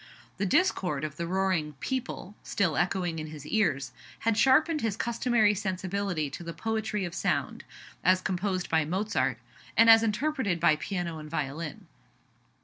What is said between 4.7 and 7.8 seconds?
his customary sensibility to the poetry of sound,